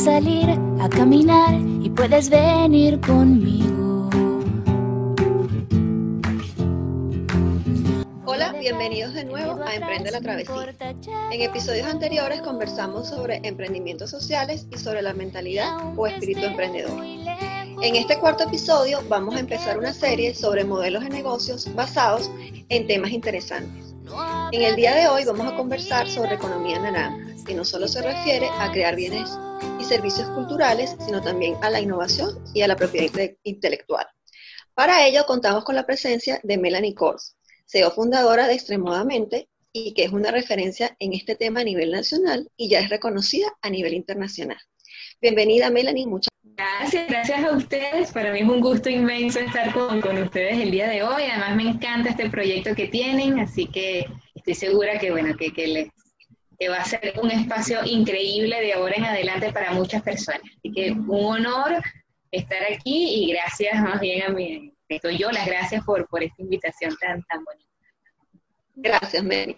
[0.00, 0.48] salir
[0.80, 4.08] a caminar y puedes venir conmigo.
[8.24, 10.74] Hola, bienvenidos de nuevo a Emprende la Travesía.
[11.30, 17.04] En episodios anteriores conversamos sobre emprendimientos sociales y sobre la mentalidad o espíritu emprendedor.
[17.04, 22.30] En este cuarto episodio vamos a empezar una serie sobre modelos de negocios basados
[22.70, 23.94] en temas interesantes.
[24.52, 28.02] En el día de hoy vamos a conversar sobre economía naranja, que no solo se
[28.02, 29.30] refiere a crear bienes
[29.78, 34.06] y servicios culturales, sino también a la innovación y a la propiedad intelectual.
[34.74, 40.04] Para ello contamos con la presencia de Melanie Kors, CEO fundadora de Extremodamente y que
[40.04, 43.94] es una referencia en este tema a nivel nacional y ya es reconocida a nivel
[43.94, 44.58] internacional.
[45.20, 47.08] Bienvenida Melanie, muchas gracias.
[47.08, 48.10] Gracias a ustedes.
[48.10, 51.24] Para mí es un gusto inmenso estar con, con ustedes el día de hoy.
[51.24, 55.66] Además me encanta este proyecto que tienen, así que estoy segura que, bueno, que, que
[55.66, 55.88] les
[56.60, 60.42] que va a ser un espacio increíble de ahora en adelante para muchas personas.
[60.42, 61.82] Así que un honor
[62.30, 66.42] estar aquí y gracias más bien a mí, estoy yo las gracias por, por esta
[66.42, 67.70] invitación tan, tan bonita.
[68.74, 69.56] Gracias, Mary.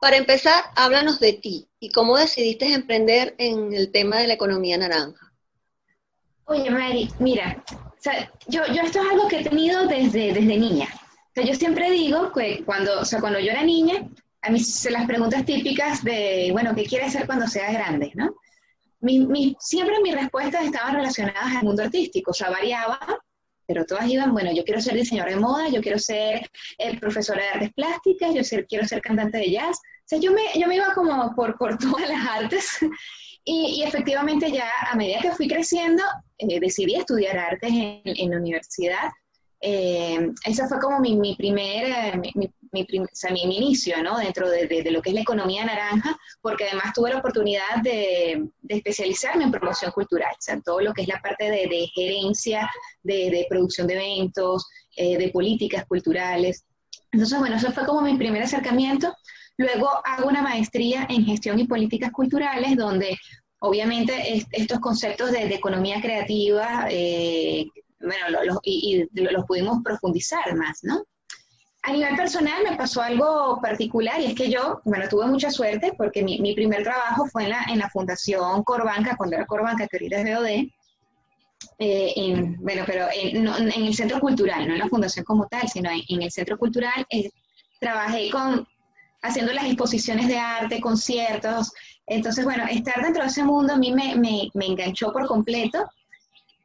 [0.00, 4.76] Para empezar, háblanos de ti y cómo decidiste emprender en el tema de la economía
[4.76, 5.32] naranja.
[6.46, 7.64] Oye, Mary, mira,
[8.48, 10.88] yo, yo esto es algo que he tenido desde, desde niña.
[10.92, 14.04] O sea, yo siempre digo que cuando, o sea, cuando yo era niña,
[14.42, 18.12] a mí se las preguntas típicas de, bueno, ¿qué quieres ser cuando seas grande?
[18.14, 18.34] ¿no?
[19.00, 22.98] Mi, siempre mis respuestas estaban relacionadas al mundo artístico, o sea, variaba,
[23.66, 27.36] pero todas iban, bueno, yo quiero ser diseñador de moda, yo quiero ser el profesor
[27.36, 29.76] de artes plásticas, yo quiero ser cantante de jazz.
[29.76, 32.78] O sea, yo me, yo me iba como por, por todas las artes.
[33.44, 36.02] Y, efectivamente ya a medida que fui creciendo,
[36.38, 39.08] eh, decidí estudiar artes en, en la universidad.
[39.60, 44.18] Eh, esa fue como mi, mi primer, eh, mi, mi, mi, inicio ¿no?
[44.18, 49.44] dentro de, lo que es la economía naranja, porque además tuve la oportunidad de, especializarme
[49.44, 52.70] en promoción cultural, o sea, todo lo que es la parte de, gerencia,
[53.02, 54.66] de, producción de eventos,
[54.96, 56.64] eh, de políticas culturales.
[57.12, 59.12] Entonces, bueno, eso fue como mi primer acercamiento.
[59.56, 63.18] Luego hago una maestría en gestión y políticas culturales, donde
[63.58, 67.66] obviamente estos conceptos de, economía creativa, eh,
[68.00, 71.04] bueno, y los pudimos profundizar más, ¿no?
[71.82, 75.94] A nivel personal me pasó algo particular y es que yo, bueno, tuve mucha suerte
[75.96, 79.86] porque mi, mi primer trabajo fue en la, en la Fundación Corbanca, cuando era Corbanca,
[79.86, 80.46] que ahorita es BOD,
[81.78, 85.66] eh, en, bueno, pero en, en, el Centro Cultural, no en la Fundación como tal,
[85.68, 87.06] sino en, el Centro Cultural.
[87.08, 87.30] Eh,
[87.80, 88.68] trabajé con,
[89.22, 91.72] haciendo las exposiciones de arte, conciertos.
[92.06, 95.88] Entonces, bueno, estar dentro de ese mundo a mí me, me, me enganchó por completo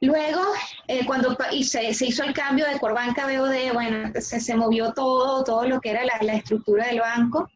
[0.06, 0.42] Luego,
[0.88, 5.44] eh, cuando se, se, hizo el cambio de Corbanca BOD, bueno, se, se, movió todo,
[5.44, 7.50] todo lo que era la, la estructura del banco.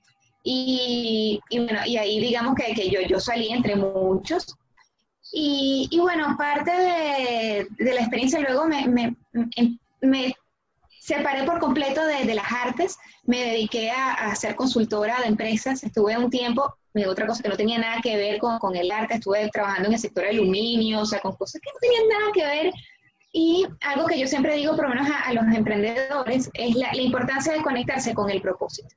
[0.44, 4.58] Y, y, bueno, y ahí digamos que, que yo, yo salí entre muchos.
[5.32, 9.16] Y, y bueno, parte de, de, la experiencia luego me, me,
[10.02, 10.34] me
[11.00, 15.84] separé por completo de, de, las artes, me dediqué a, a, ser consultora de empresas,
[15.84, 19.16] estuve un tiempo otra cosa que no tenía nada que ver con, con, el arte,
[19.16, 22.32] estuve trabajando en el sector de aluminio, o sea, con cosas que no tenían nada
[22.34, 22.74] que ver.
[23.32, 26.92] Y algo que yo siempre digo, por lo menos a, a los emprendedores, es la,
[26.94, 28.96] la, importancia de conectarse con el propósito.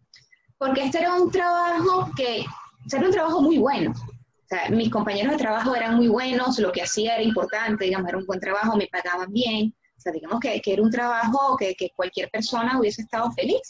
[0.56, 2.44] Porque este era un trabajo que,
[2.86, 3.92] o sea, era un trabajo muy bueno.
[3.92, 8.08] O sea, mis compañeros de trabajo eran muy buenos, lo que hacía era importante, digamos,
[8.08, 9.74] era un buen trabajo, me pagaban bien.
[9.96, 13.60] O sea, digamos que, que era un trabajo que, que cualquier persona hubiese estado feliz.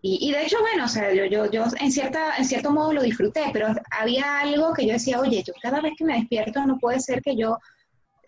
[0.00, 2.92] Y, y, de hecho, bueno, o sea, yo, yo, yo en, cierta, en cierto modo
[2.92, 6.64] lo disfruté, pero había algo que yo decía, oye, yo cada vez que me despierto
[6.64, 7.58] no puede ser que yo,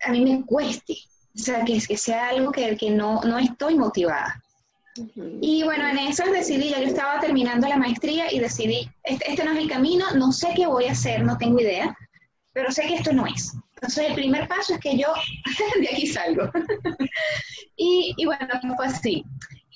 [0.03, 0.97] a mí me cueste,
[1.33, 4.41] o sea, que, que sea algo que, que no, no estoy motivada.
[4.97, 5.37] Uh -huh.
[5.41, 9.45] Y bueno, en eso decidí, ya yo estaba terminando la maestría y decidí, este, este
[9.45, 11.95] no es el camino, no sé qué voy a hacer, no tengo idea,
[12.51, 13.53] pero sé que esto no es.
[13.75, 15.07] Entonces el primer paso es que yo
[15.79, 16.51] de aquí salgo.
[17.77, 19.25] y, y bueno, fue así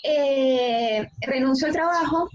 [0.05, 2.29] eh, renuncio al trabajo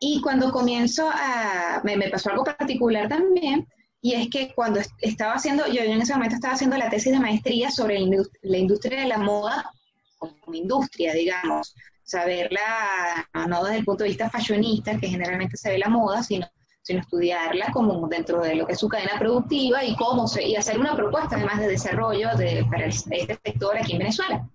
[0.00, 3.66] y cuando comienzo a, me, pasó algo particular también,
[4.00, 7.18] y es que cuando estaba haciendo, yo en ese momento estaba haciendo la tesis de
[7.18, 7.98] maestría sobre
[8.42, 9.68] la industria de la moda
[10.18, 12.60] como industria, digamos, saberla
[13.48, 16.46] no desde el punto de vista fashionista, que generalmente se ve la moda, sino,
[16.82, 20.56] sino estudiarla como dentro de lo que es su cadena productiva y cómo se, y
[20.56, 24.48] hacer una propuesta además de desarrollo de, para este sector aquí en Venezuela.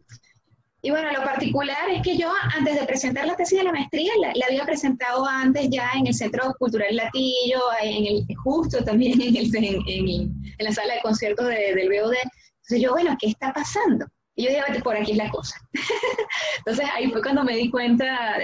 [0.85, 4.11] Y bueno, lo particular es que yo, antes de presentar la tesis de la maestría,
[4.19, 9.37] la, había presentado antes ya en el Centro Cultural Latillo, en el, justo también en,
[9.37, 12.13] el, en, la sala de conciertos de, del BOD.
[12.15, 14.05] Entonces yo, bueno, ¿qué está pasando?
[14.35, 15.55] Y yo dije, por aquí es la cosa.
[16.57, 18.37] Entonces ahí fue cuando me di cuenta,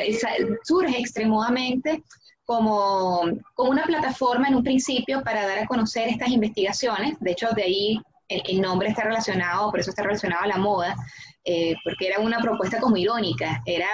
[0.64, 2.04] surge extremadamente
[2.46, 3.22] como,
[3.54, 7.18] como una plataforma en un principio para dar a conocer estas investigaciones.
[7.20, 10.96] De hecho, de ahí el, nombre está relacionado, por eso está relacionado a la moda,
[11.52, 13.90] eh, porque era una propuesta como irónica, era,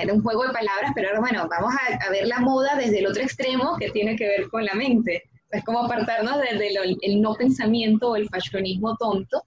[0.00, 3.08] era un juego de palabras, pero era, bueno, vamos a, ver la moda desde el
[3.08, 5.24] otro extremo que tiene que ver con la mente.
[5.50, 6.68] Es como apartarnos desde
[7.02, 9.42] el no pensamiento o el fashionismo tonto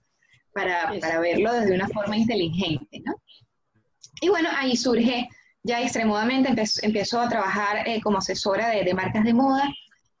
[0.52, 3.14] para, para verlo desde una forma inteligente, ¿no?
[4.20, 5.26] Y bueno, ahí surge
[5.62, 9.72] ya extremadamente, empezó, a trabajar eh, como asesora de, de, marcas de moda.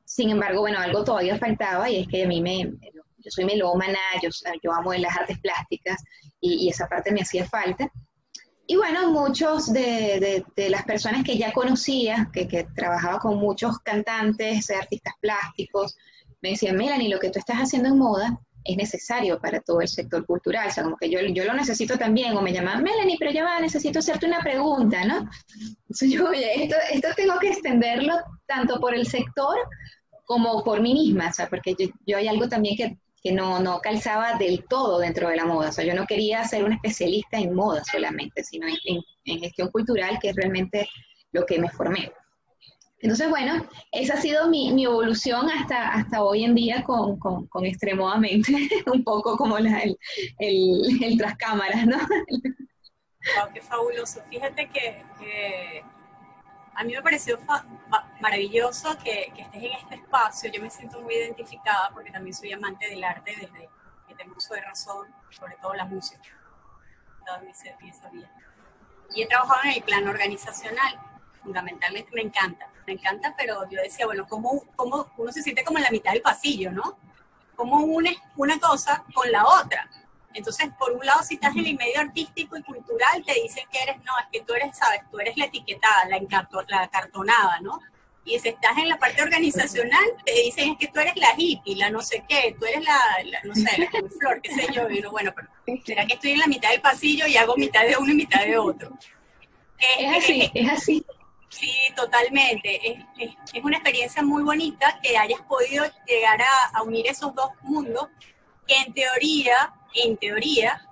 [0.06, 2.72] Sin embargo, bueno, algo todavía faltaba y es que a mí me,
[3.24, 4.30] yo soy melómana, yo,
[4.62, 6.02] yo amo las artes plásticas
[6.44, 7.90] y, esa parte me hacía falta.
[8.66, 13.78] Y bueno, muchos de, de, las personas que ya conocía, que, que, trabajaba con muchos
[13.80, 15.96] cantantes, artistas plásticos,
[16.40, 19.88] me decían, Melanie, lo que tú estás haciendo en moda es necesario para todo el
[19.88, 23.16] sector cultural, o sea, como que yo, yo lo necesito también, o me llaman, Melanie,
[23.18, 25.28] pero ya va, necesito hacerte una pregunta, ¿no?
[25.82, 28.14] Entonces yo, oye, esto, esto tengo que extenderlo
[28.46, 29.56] tanto por el sector
[30.24, 33.58] como por mí misma, o sea, porque yo, yo hay algo también que, que no,
[33.58, 36.74] no, calzaba del todo dentro de la moda, o sea, yo no quería ser una
[36.74, 40.86] especialista en moda solamente, sino en, en gestión cultural, que es realmente
[41.32, 42.12] lo que me formé.
[43.00, 47.46] Entonces, bueno, esa ha sido mi, mi evolución hasta, hasta hoy en día con, con,
[47.48, 48.52] con extremadamente,
[48.92, 49.98] un poco como la, el,
[50.38, 51.98] el, el tras cámaras, ¿no?
[51.98, 54.22] Wow, qué fabuloso.
[54.30, 55.82] Fíjate que, que
[56.74, 57.38] a mí me pareció
[58.20, 60.50] maravilloso que, que, estés en este espacio.
[60.50, 63.68] Yo me siento muy identificada porque también soy amante del arte desde
[64.08, 66.22] que tengo uso de razón, sobre todo la música.
[69.14, 71.00] Y he trabajado en el plano organizacional.
[71.42, 75.78] Fundamentalmente me encanta me encanta, pero yo decía, bueno, ¿cómo, cómo uno se siente como
[75.78, 76.98] en la mitad del pasillo, ¿no?
[77.56, 79.88] ¿Cómo une una cosa con la otra?
[80.34, 83.82] Entonces, por un lado, si estás en el medio artístico y cultural, te dicen que
[83.82, 86.20] eres, no, es que tú eres, sabes, tú eres la etiquetada, la,
[86.68, 87.80] la acartonada, ¿no?
[88.26, 91.76] Y si estás en la parte organizacional, te dicen es que tú eres la hippie,
[91.76, 92.98] la no sé qué, tú eres la,
[93.44, 94.88] no sé, la flor, qué sé yo.
[94.88, 95.48] Y uno, bueno, pero
[95.84, 98.44] será que estoy en la mitad del pasillo y hago mitad de uno y mitad
[98.44, 98.90] de otro.
[99.98, 101.06] Es, así, es así.
[101.50, 102.80] Sí, totalmente.
[102.90, 102.98] Es,
[103.52, 106.40] es, una experiencia muy bonita que hayas podido llegar
[106.72, 108.08] a, unir esos dos mundos,
[108.66, 110.86] que en teoría, en teoría,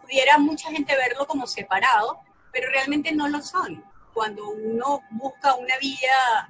[0.00, 2.20] pudiera mucha gente verlo como separado,
[2.52, 3.84] pero realmente no lo son.
[4.12, 6.48] Cuando uno busca una vía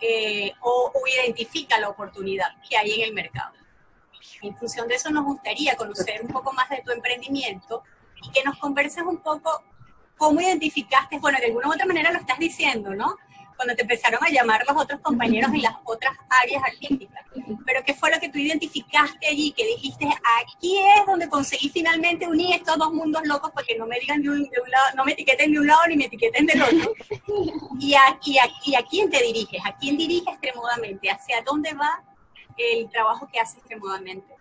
[0.00, 3.52] eh, o, o identifica la oportunidad que hay en el mercado.
[4.40, 7.82] En función de eso nos gustaría conocer un poco más de tu emprendimiento
[8.22, 9.64] y que nos converses un poco
[10.22, 11.18] ¿Cómo identificaste?
[11.18, 13.16] Bueno, de alguna u otra manera lo estás diciendo, ¿no?
[13.56, 16.12] Cuando te empezaron a llamar los otros compañeros en las otras
[16.42, 17.24] áreas artísticas.
[17.66, 19.52] Pero ¿qué fue lo que tú identificaste allí?
[19.52, 20.06] Que dijiste,
[20.40, 24.22] aquí es donde conseguí finalmente unir estos dos mundos locos para que no me digan
[24.22, 26.94] de un, lado, no me etiqueten de un lado ni me etiqueten del otro.
[27.78, 28.18] Y a,
[28.88, 29.60] quién te diriges?
[29.64, 31.10] ¿A quién diriges extremodamente?
[31.10, 32.02] ¿Hacia dónde va
[32.56, 34.31] el trabajo que hace extremodamente?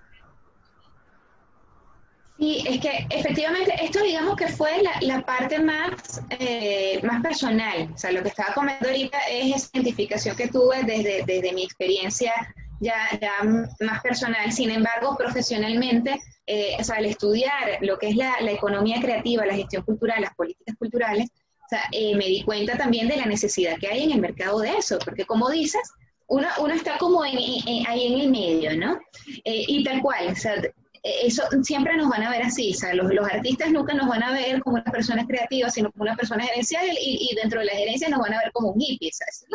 [2.41, 4.71] Sí, es que efectivamente esto digamos que fue
[5.01, 7.91] la, parte más, eh, más personal.
[7.93, 11.63] O sea, lo que estaba comentando ahorita es esa identificación que tuve desde, desde mi
[11.63, 12.33] experiencia
[12.79, 14.51] ya, ya más personal.
[14.51, 19.45] Sin embargo, profesionalmente, eh, o sea, al estudiar lo que es la, la, economía creativa,
[19.45, 23.27] la gestión cultural, las políticas culturales, o sea, eh, me di cuenta también de la
[23.27, 25.91] necesidad que hay en el mercado de eso, porque como dices,
[26.25, 28.99] uno, uno está como ahí en el medio, ¿no?
[29.45, 32.93] y tal cual, o sea, eh, eso siempre nos van a ver así, o sea,
[32.93, 36.15] los, los, artistas nunca nos van a ver como unas personas creativas, sino como una
[36.15, 39.11] persona gerencial y, y, dentro de la gerencia nos van a ver como un hippie,
[39.11, 39.45] ¿sabes?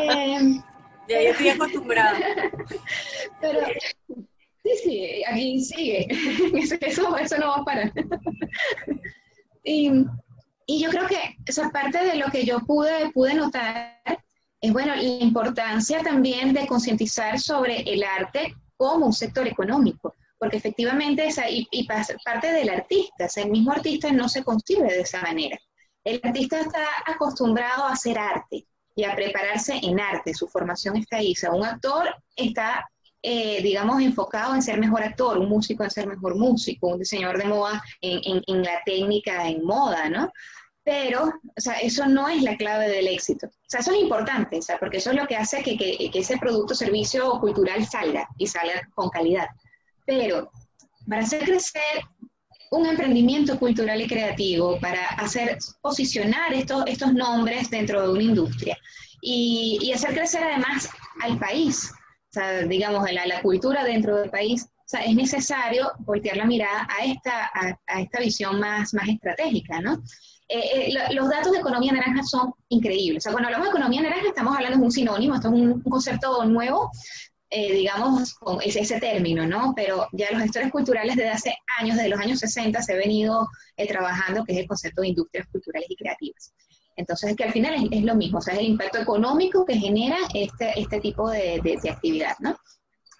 [0.00, 0.60] eh,
[1.08, 2.18] ya yo estoy acostumbrada.
[3.40, 3.60] Pero,
[4.62, 6.06] sí, sí, aquí sigue,
[6.80, 7.92] eso, eso no va a parar.
[9.64, 9.90] y,
[10.66, 13.98] y yo creo que esa parte de lo que yo pude, pude notar
[14.60, 20.56] es, bueno, la importancia también de concientizar sobre el arte como un sector económico, porque
[20.56, 21.68] efectivamente esa, y,
[22.24, 25.58] parte del artista, el mismo artista no se concibe de esa manera.
[26.02, 31.18] El artista está acostumbrado a hacer arte y a prepararse en arte, su formación está
[31.18, 31.32] ahí.
[31.32, 32.88] O sea, un actor está,
[33.22, 37.36] eh, digamos, enfocado en ser mejor actor, un músico en ser mejor músico, un diseñador
[37.36, 40.32] de moda en, en, la técnica en moda, ¿no?
[40.82, 43.46] Pero, o sea, eso no es la clave del éxito.
[43.46, 46.10] O sea, eso es importante, o sea, porque eso es lo que hace que, que,
[46.10, 49.46] que ese producto, servicio cultural salga y salga con calidad.
[50.06, 50.50] Pero
[51.08, 52.02] para hacer crecer
[52.70, 58.78] un emprendimiento cultural y creativo, para hacer posicionar estos, estos nombres dentro de una industria
[59.20, 60.88] y, y hacer crecer además
[61.20, 65.92] al país, o sea, digamos, la, la cultura dentro del país, o sea, es necesario
[66.00, 70.02] voltear la mirada a esta, a, a esta visión más, más estratégica, ¿no?
[70.52, 73.22] Eh, eh, los datos de economía naranja son increíbles.
[73.22, 75.80] O sea, cuando hablamos de economía naranja estamos hablando de un sinónimo, esto es un,
[75.82, 76.90] concepto nuevo,
[77.50, 79.72] eh, digamos, con ese, ese, término, ¿no?
[79.76, 83.48] Pero ya los gestores culturales desde hace años, desde los años 60, se ha venido
[83.76, 86.52] eh, trabajando, que es el concepto de industrias culturales y creativas.
[86.96, 90.16] Entonces, que al final es, lo mismo, o sea, es el impacto económico que genera
[90.34, 92.56] este, este tipo de, de, actividad, ¿no?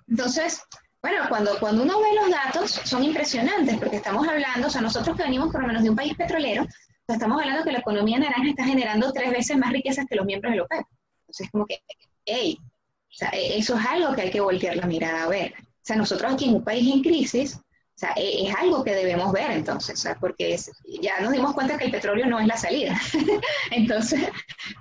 [0.09, 0.63] Entonces,
[1.01, 5.17] bueno, cuando, cuando uno ve los datos, son impresionantes, porque estamos hablando, o sea, nosotros
[5.17, 6.67] que venimos por lo menos de un país petrolero,
[7.15, 10.53] estamos hablando que la economía naranja está generando tres veces más riquezas que los miembros
[10.53, 10.87] de la OPEP.
[11.21, 11.83] Entonces, como que,
[12.25, 15.55] hey, o sea, e, eso es algo que hay que voltear la mirada a ver.
[15.59, 17.63] O sea, nosotros aquí en un país en crisis, o
[18.01, 20.57] sea, e, es algo que debemos ver entonces, o sea, porque
[21.01, 22.99] ya nos dimos cuenta que el petróleo no es la salida.
[23.71, 24.29] entonces,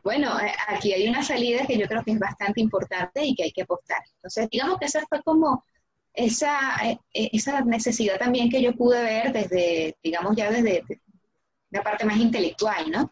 [0.04, 3.52] bueno, aquí hay una salida que yo creo que es bastante importante y que hay
[3.52, 4.02] que apostar.
[4.16, 5.64] Entonces, digamos que esa fue como
[6.14, 10.84] esa, eh, esa necesidad también que yo pude ver desde, digamos ya desde
[11.72, 13.12] la parte más intelectual, ¿no?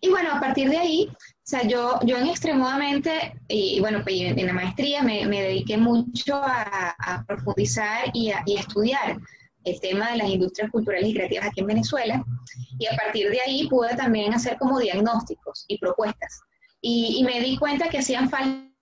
[0.00, 4.16] Y bueno, a partir de ahí, o sea, yo, yo en extremadamente, y, bueno, pues
[4.20, 9.20] en la maestría me, me dediqué mucho a, a profundizar y a, y a, estudiar
[9.64, 12.24] el tema de las industrias culturales y creativas aquí en Venezuela,
[12.78, 16.40] y a partir de ahí pude también hacer como diagnósticos y propuestas.
[16.80, 18.72] Y, y me di cuenta que hacían falta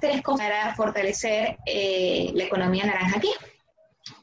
[0.00, 3.30] tres cosas para fortalecer eh, la economía naranja aquí.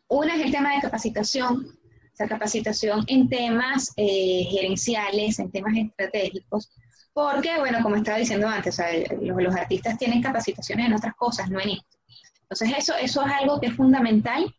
[0.10, 1.77] Una es el tema de capacitación,
[2.17, 6.71] sea, capacitación en temas eh, gerenciales, en temas estratégicos,
[7.13, 8.79] porque, bueno, como estaba diciendo antes,
[9.21, 11.97] los, artistas tienen capacitaciones en otras cosas, no en esto.
[12.41, 14.53] Entonces, eso, eso es algo que es fundamental.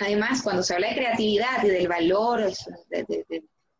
[0.00, 2.52] Además, cuando se habla de creatividad y del valor,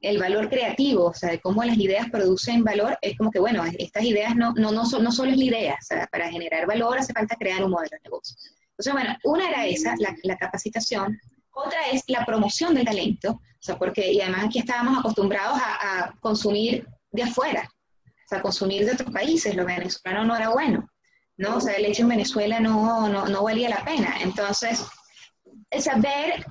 [0.01, 3.65] el valor creativo, o sea, de cómo las ideas producen valor, es como que, bueno,
[3.79, 6.67] estas ideas no, no, no, son, no solo es la idea, o sea, para generar
[6.67, 8.37] valor hace falta crear un modelo de negocio.
[8.71, 11.19] Entonces, bueno, una era esa, la, la capacitación,
[11.65, 16.15] otra es la promoción del talento, o sea, porque, y además aquí estábamos acostumbrados a,
[16.21, 17.69] consumir de afuera,
[18.07, 20.89] o sea, consumir de otros países, lo venezolano no era bueno,
[21.37, 21.57] ¿no?
[21.57, 24.17] O sea, el hecho en Venezuela no, no, no valía la pena.
[24.21, 24.85] Entonces,
[25.81, 26.45] saber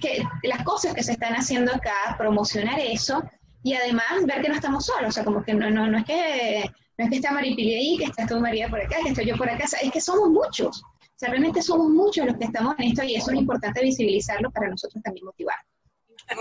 [0.00, 3.22] que las cosas que se están haciendo acá, promocionar eso,
[3.62, 6.04] y además ver que no estamos solos, o sea, como que no, no, no es
[6.04, 9.26] que no es que está Maripili ahí, que estás tú María por acá, que estoy
[9.26, 10.82] yo por acá, es que somos muchos,
[11.20, 14.68] sea, realmente somos muchos los que estamos en esto y eso es importante visibilizarlo para
[14.68, 15.56] nosotros también motivar.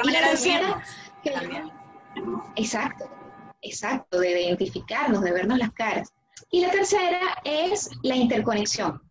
[0.04, 0.84] Y la tercera,
[2.56, 3.10] exacto,
[3.62, 6.14] Exacto, de identificarnos, de vernos las caras.
[6.50, 9.02] Y la tercera es la interconexión,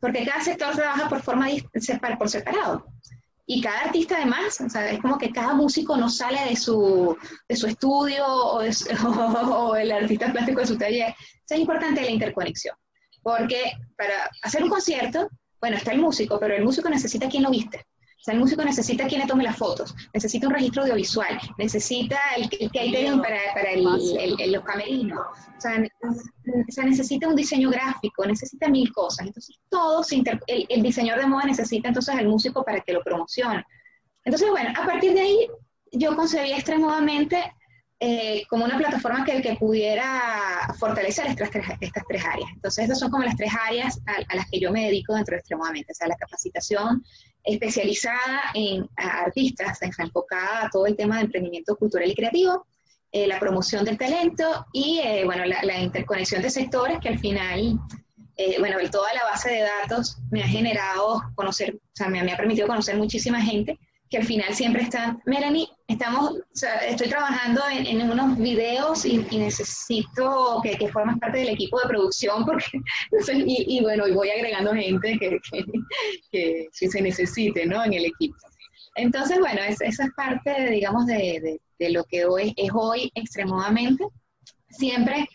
[0.00, 1.48] porque cada sector trabaja por forma
[2.18, 2.86] por separado.
[3.46, 7.16] Y cada artista además, o sea, es como que cada músico no sale de su,
[7.48, 8.60] de su estudio o,
[9.70, 11.14] o, el artista plástico de su taller.
[11.48, 12.76] es importante la interconexión,
[13.28, 15.28] porque para hacer un concierto,
[15.60, 17.78] bueno, está el músico, pero el músico necesita quien lo viste.
[17.78, 22.18] O sea, el músico necesita quien le tome las fotos, necesita un registro audiovisual, necesita
[22.36, 28.68] el, el catering para, para el, los camerinos, o sea, necesita un diseño gráfico, necesita
[28.68, 29.26] mil cosas.
[29.26, 33.64] Entonces, todo el, el diseñador de moda necesita entonces al músico para que lo promocione.
[34.24, 35.48] Entonces, bueno, a partir de ahí
[35.92, 37.52] yo concebí extremadamente
[38.00, 42.48] eh, como una plataforma que, que pudiera fortalecer estas tres, estas tres áreas.
[42.54, 45.40] Entonces, esas son como las tres áreas a, las que yo me dedico dentro de
[45.40, 47.04] Extremadamente, o sea, la capacitación
[47.42, 52.66] especializada en artistas, enfocada a todo el tema de emprendimiento cultural y creativo,
[53.10, 57.80] eh, la promoción del talento y, eh, bueno, la, interconexión de sectores que al final,
[58.60, 62.36] bueno, toda la base de datos me ha generado conocer, o sea, me, me ha
[62.36, 63.76] permitido conocer muchísima gente
[64.10, 66.40] que al final siempre están, Melanie, estamos,
[66.86, 72.44] estoy trabajando en, unos videos y, necesito que, que, formas parte del equipo de producción
[72.44, 72.80] porque,
[73.46, 75.38] y, bueno, y voy agregando gente que,
[76.32, 77.84] que, se necesite, ¿no?
[77.84, 78.36] En el equipo.
[78.96, 84.04] Entonces, bueno, esa es parte, digamos, de, de, lo que hoy es hoy extremadamente,
[84.70, 85.28] siempre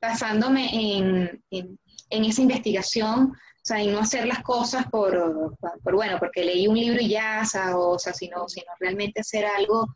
[0.00, 3.32] basándome en, en, esa investigación
[3.68, 7.42] sea, y no hacer las cosas por, por, bueno, porque leí un libro y ya,
[7.74, 9.86] o sea, sino, sino realmente hacer algo,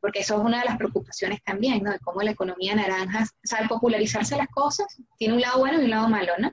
[0.00, 1.92] porque eso es una de las preocupaciones también, ¿no?
[1.92, 5.80] De cómo la economía naranja, o sea, al popularizarse las cosas, tiene un lado bueno
[5.80, 6.52] y un lado malo, ¿no?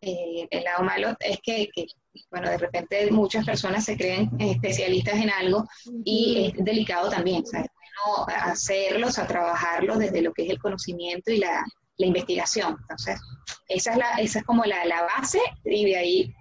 [0.00, 1.86] Eh, el lado malo es que, que,
[2.30, 5.66] bueno, de repente muchas personas se creen especialistas en algo
[6.04, 7.68] y es delicado también, ¿sabes?
[8.04, 11.64] No hacerlos, a trabajarlos desde lo que es el conocimiento y la,
[11.96, 12.76] la investigación.
[12.80, 13.20] Entonces,
[13.68, 16.34] esa es, esa es como la, la base y de ahí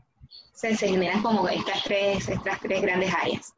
[0.54, 3.54] se, se, generan como estas tres, estas tres grandes áreas.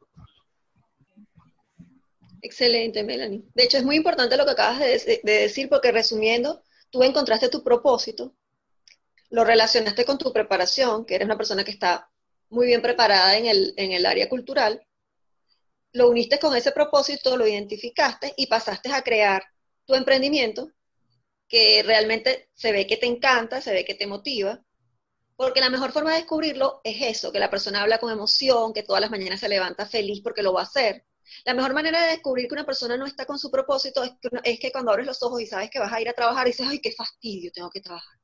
[2.42, 3.42] Excelente, Melanie.
[3.54, 7.48] De hecho, es muy importante lo que acabas de, de decir porque resumiendo, tú encontraste
[7.48, 8.34] tu propósito,
[9.30, 12.10] lo relacionaste con tu preparación, que eres una persona que está
[12.50, 14.86] muy bien preparada en el, en el área cultural,
[15.92, 19.44] lo uniste con ese propósito, lo identificaste y pasaste a crear
[19.86, 20.70] tu emprendimiento
[21.54, 24.60] que realmente se ve que te encanta, se ve que te motiva,
[25.36, 28.82] Porque la mejor forma de descubrirlo es eso, que la persona habla con emoción, que
[28.82, 31.04] todas las mañanas se levanta feliz porque lo va a hacer.
[31.44, 34.30] La mejor manera de descubrir que una persona no está con su propósito es que,
[34.42, 36.66] es que cuando abres los ojos y sabes que vas a ir a trabajar, dices,
[36.68, 38.18] ay, qué fastidio, tengo que trabajar.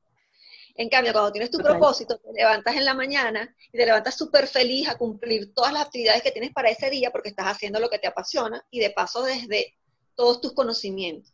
[0.75, 4.45] En cambio, cuando tienes tu propósito, te levantas en la mañana y te levantas súper
[4.45, 7.89] feliz a cumplir todas las actividades que tienes para ese día porque estás haciendo lo
[7.89, 9.77] que te apasiona y de paso desde
[10.15, 11.33] todos tus conocimientos.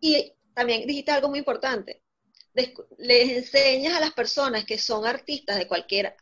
[0.00, 2.02] Y también dijiste algo muy importante.
[2.98, 6.16] Les enseñas a las personas que son artistas de cualquier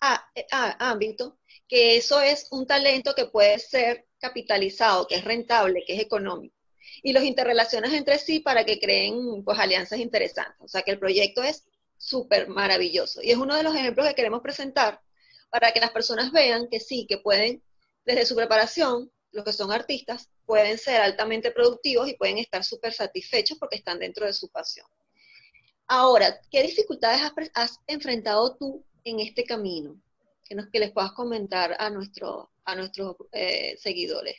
[0.78, 6.02] ámbito que eso es un talento que puede ser capitalizado, que es rentable, que es
[6.02, 6.54] económico.
[7.02, 10.60] Y los interrelacionas entre sí para que creen pues, alianzas interesantes.
[10.60, 11.64] O sea que el proyecto es
[11.96, 13.22] súper maravilloso.
[13.22, 15.00] Y es uno de los ejemplos que queremos presentar
[15.48, 17.62] para que las personas vean que sí, que pueden,
[18.04, 22.92] desde su preparación, los que son artistas, pueden ser altamente productivos y pueden estar súper
[22.92, 24.86] satisfechos porque están dentro de su pasión.
[25.88, 27.20] Ahora, ¿qué dificultades
[27.54, 30.00] has, enfrentado tú en este camino?
[30.44, 34.36] Que, nos, que les puedas comentar a, nuestro, a nuestros eh, seguidores.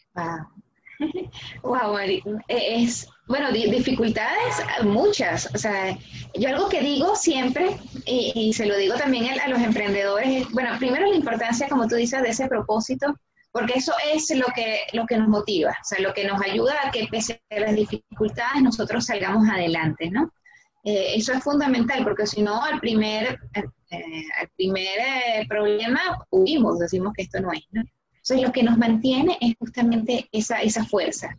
[1.62, 2.24] Wow, Mari.
[2.48, 5.54] Eh, es, bueno, dificultades muchas.
[5.54, 5.98] O sea,
[6.34, 10.78] yo algo que digo siempre, y, se lo digo también a los emprendedores, es, bueno,
[10.80, 13.14] primero la importancia, como tú dices, de ese propósito,
[13.58, 16.76] porque eso es lo que, lo que nos motiva, o sea, lo que nos ayuda
[16.84, 20.32] a que pese a las dificultades nosotros salgamos adelante, ¿no?
[20.84, 26.00] Eh, eso es fundamental, porque si no, al primer, eh, al primer problema
[26.30, 27.82] huimos, decimos que esto no es, ¿no?
[27.82, 31.36] Entonces, lo que nos mantiene es justamente esa, esa fuerza.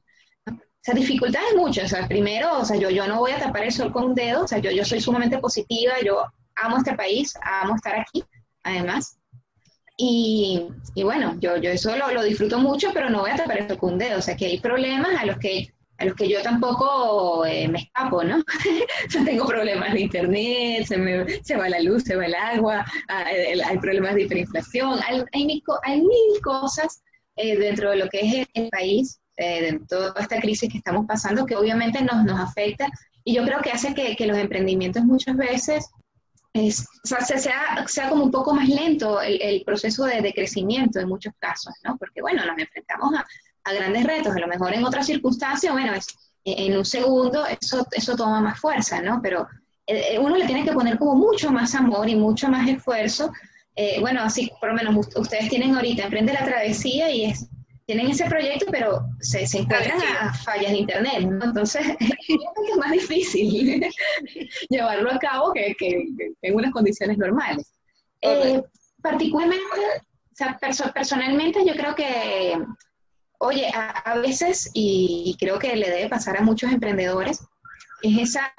[0.50, 1.84] O sea, dificultades muchas.
[1.92, 4.14] O sea, primero, o sea, yo, yo no voy a tapar el sol con un
[4.14, 4.44] dedo.
[4.44, 5.92] O sea, yo, yo soy sumamente positiva.
[6.02, 6.24] Yo
[6.56, 8.24] amo este país, amo estar aquí,
[8.62, 9.18] además.
[10.00, 13.58] Y, y bueno, yo, yo eso lo, lo, disfruto mucho, pero no voy a tapar
[13.58, 14.18] el con un dedo.
[14.18, 17.80] O sea, que hay problemas a los que a los que yo tampoco eh, me
[17.80, 18.36] escapo, ¿no?
[19.10, 22.86] yo tengo problemas de internet, se, me, se va la luz, se va el agua,
[23.08, 27.02] hay, problemas de hiperinflación, hay, hay, mil, hay mil cosas
[27.34, 31.04] eh, dentro de lo que es el, país, eh, de toda esta crisis que estamos
[31.04, 32.88] pasando, que obviamente nos, nos afecta
[33.24, 35.90] y yo creo que hace que, que los emprendimientos muchas veces
[36.58, 40.32] es, o sea, sea, sea, como un poco más lento el, el proceso de, de,
[40.32, 41.96] crecimiento en muchos casos, ¿no?
[41.96, 43.26] Porque, bueno, nos enfrentamos a,
[43.64, 46.06] a grandes retos, a lo mejor en otras circunstancias, bueno, es,
[46.44, 49.20] en un segundo eso, eso toma más fuerza, ¿no?
[49.22, 49.46] Pero
[49.86, 53.32] eh, eh, uno le tiene que poner como mucho más amor y mucho más esfuerzo.
[53.74, 57.48] Eh, bueno, así por lo menos ustedes tienen ahorita, emprende la travesía y es,
[57.88, 61.42] tienen ese proyecto, pero se, se encuentran a fallas de internet, ¿no?
[61.42, 63.82] Entonces es más difícil
[64.68, 66.04] llevarlo a cabo que, que,
[66.42, 67.72] en unas condiciones normales.
[69.02, 72.58] particularmente, o sea, personalmente yo creo que
[73.40, 77.46] Oye, a, veces, y, creo que le debe pasar a muchos emprendedores,
[78.02, 78.52] es esa,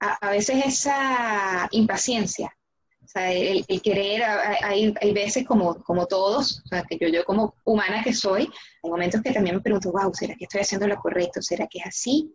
[0.00, 2.52] a, veces esa impaciencia.
[3.04, 7.24] O sea, el, querer, hay, hay, veces como, como todos, o sea, que yo, yo
[7.24, 8.50] como humana que soy,
[8.82, 11.42] hay momentos que también me pregunto, wow, ¿será que estoy haciendo lo correcto?
[11.42, 12.34] ¿Será que es así?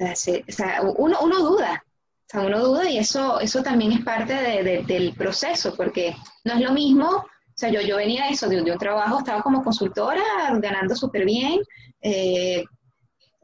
[0.00, 4.34] O sea, uno, uno duda, o sea, uno duda y eso, eso también es parte
[4.34, 6.14] del proceso, porque
[6.44, 7.24] no es lo mismo
[7.56, 10.22] o sea, yo, yo venía de eso, de, un trabajo, estaba como consultora,
[10.60, 11.60] ganando súper bien,
[12.02, 12.62] eh,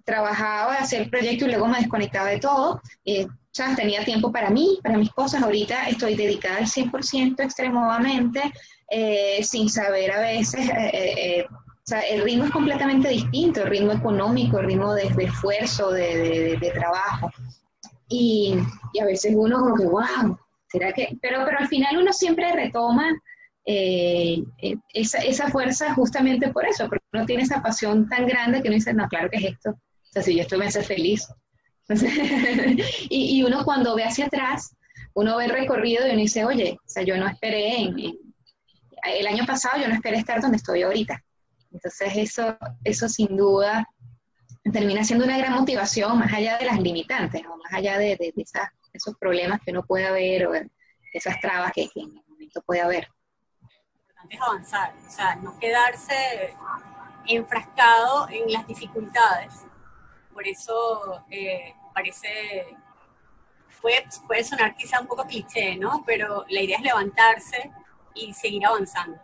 [0.05, 2.83] trabajaba, hacía el proyecto y luego me desconectaba de todo.
[3.07, 5.43] Eh, sea, Tenía tiempo para mí, para mis cosas.
[5.43, 8.53] Ahorita estoy dedicada al 100% extremadamente,
[8.89, 13.93] eh, sin saber a veces, eh, o sea, el ritmo es completamente distinto, el ritmo
[13.93, 17.31] económico, el ritmo de, esfuerzo, de, trabajo.
[18.09, 18.55] Y,
[18.93, 20.39] y, a veces uno como que, wow,
[20.69, 21.19] ¿será que?
[21.21, 23.11] Pero, pero al final uno siempre retoma
[23.65, 28.61] eh, eh, esa, esa, fuerza justamente por eso, porque uno tiene esa pasión tan grande
[28.61, 29.71] que uno dice, no, claro que es esto.
[29.71, 31.29] O sea, si yo esto me hace feliz.
[33.11, 34.75] y, uno cuando ve hacia atrás,
[35.15, 37.97] uno ve el recorrido y uno dice, oye, o sea, yo no esperé, en,
[39.05, 41.23] el año pasado yo no esperé estar donde estoy ahorita.
[41.73, 43.87] Entonces eso, eso sin duda
[44.73, 48.33] termina siendo una gran motivación más allá de las limitantes, más allá de, de,
[48.93, 50.53] esos problemas que uno puede haber o
[51.13, 53.09] esas trabas que, que en el momento puede haber
[54.33, 56.55] es avanzar, o sea, no quedarse
[57.27, 59.67] enfrascado en las dificultades.
[60.33, 62.67] Por eso eh, parece,
[63.81, 66.03] puede, puede sonar quizá un poco cliché, ¿no?
[66.07, 67.71] Pero la idea es levantarse
[68.15, 69.19] y seguir avanzando.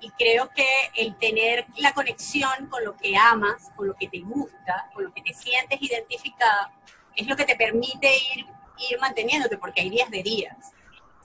[0.00, 4.20] Y creo que el tener la conexión con lo que amas, con lo que te
[4.20, 6.72] gusta, con lo que te sientes identificada,
[7.14, 8.46] es lo que te permite ir,
[8.90, 10.72] ir manteniéndote, porque hay días de días.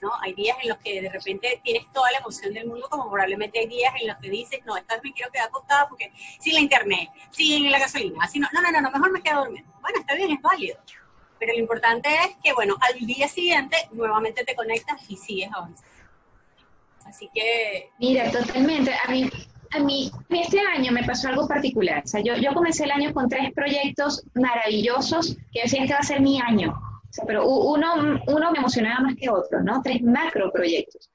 [0.01, 0.11] ¿No?
[0.21, 3.59] Hay días en los que de repente tienes toda la emoción del mundo, como probablemente
[3.59, 6.55] hay días en los que dices, no, esta vez me quiero quedar acostada porque sin
[6.55, 9.71] la internet, sin la gasolina, así no, no, no, no, mejor me quedo durmiendo.
[9.81, 10.77] Bueno, está bien, es válido.
[11.39, 15.91] pero lo importante es que, bueno, al día siguiente nuevamente te conectas y sigues avanzando.
[17.05, 17.89] Así que...
[17.99, 18.93] Mira, totalmente.
[19.05, 19.29] A mí,
[19.71, 22.03] a mí este año me pasó algo particular.
[22.05, 25.99] O sea, yo, yo comencé el año con tres proyectos maravillosos que decía este va
[25.99, 26.90] a ser mi año.
[27.19, 29.81] O pero uno, uno me emocionaba más que otro, ¿no?
[29.81, 31.09] Tres macro proyectos.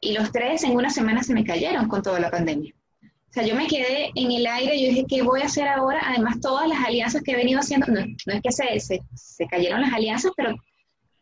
[0.00, 2.74] Y los tres en una semana se me cayeron con toda la pandemia.
[3.02, 6.00] O sea, yo me quedé en el aire, yo dije, ¿qué voy a hacer ahora?
[6.04, 9.80] Además, todas las alianzas que he venido haciendo, no, es que se, se, se, cayeron
[9.80, 10.54] las alianzas, pero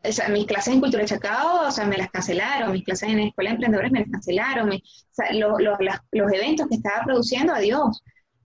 [0.05, 3.21] o sea, mis clases en Cultura Chacao, o sea, me las cancelaron, mis clases en
[3.21, 8.03] Escuela de Emprendedores me las cancelaron, o sea, los eventos que estaba produciendo, adiós.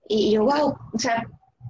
[0.07, 1.27] Y yo, wow, o sea,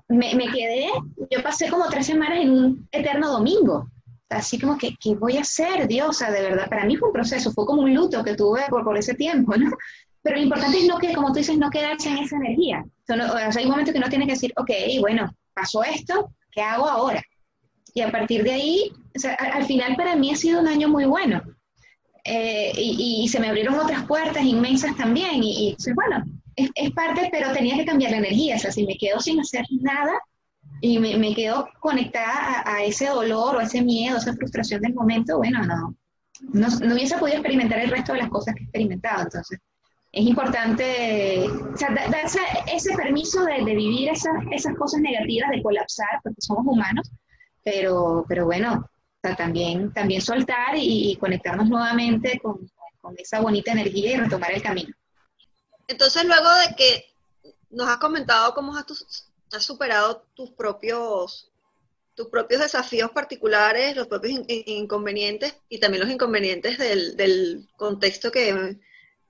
[0.09, 0.89] me, quedé,
[1.29, 3.89] yo pasé como tres semanas en un eterno domingo.
[4.29, 6.09] Así como que, ¿qué voy a hacer, Dios?
[6.09, 8.61] O sea, de verdad, para mí fue un proceso, fue como un luto que tuve
[8.69, 9.71] por, por ese tiempo, ¿no?
[10.21, 12.83] Pero lo importante es no que, como tú dices, no quedarse en esa energía.
[13.09, 16.87] O hay un momento que uno tiene que decir, ok, bueno, pasó esto, ¿qué hago
[16.87, 17.23] ahora?
[17.93, 21.05] Y a partir de ahí, o al, final para mí ha sido un año muy
[21.05, 21.41] bueno.
[22.25, 25.41] Eh, y, se me abrieron otras puertas inmensas también.
[25.41, 26.25] Y, y bueno,
[26.57, 28.57] es, es, parte, pero tenía que cambiar la energía.
[28.57, 30.11] O sea, si me quedo sin hacer nada
[30.81, 35.37] y me, me quedo conectada a, ese dolor o ese miedo, esa frustración del momento,
[35.37, 35.95] bueno, no,
[36.51, 39.23] no, no hubiese podido experimentar el resto de las cosas que he experimentado.
[39.23, 39.59] Entonces,
[40.11, 42.39] es importante o sea, darse
[42.73, 47.11] ese permiso de, de vivir esa, esas cosas negativas, de colapsar, porque somos humanos,
[47.63, 48.89] pero, pero bueno,
[49.35, 52.69] también, también soltar y, conectarnos nuevamente con,
[53.01, 54.93] con, esa bonita energía y retomar el camino.
[55.87, 57.05] Entonces, luego de que
[57.69, 58.85] nos has comentado cómo has,
[59.51, 61.51] has superado tus propios
[62.17, 68.75] tus propios desafíos particulares, los propios inconvenientes y también los inconvenientes del, del contexto que,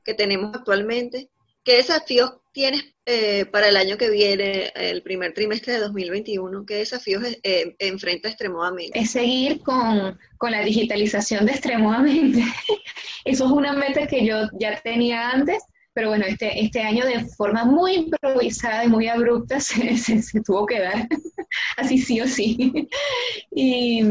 [0.05, 1.29] que tenemos actualmente.
[1.65, 6.65] ¿Qué desafíos tienes eh, para el año que viene, el primer trimestre de 2021?
[6.65, 8.97] ¿Qué desafíos eh, enfrenta extremadamente?
[8.97, 12.41] Es seguir con, con, la digitalización de extremadamente.
[13.25, 15.61] Eso es una meta que yo ya tenía antes,
[15.97, 20.67] pero bueno, este, este año de forma muy improvisada y muy abrupta se, se, tuvo
[20.67, 21.07] que dar,
[21.77, 22.87] así sí o sí.
[23.51, 24.03] Y,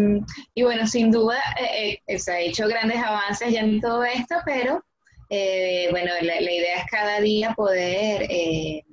[0.54, 4.34] y bueno, sin duda eh, eh, se ha hecho grandes avances ya en todo esto,
[4.44, 4.84] pero
[5.30, 8.84] eh, bueno, la, idea es cada día poder eh,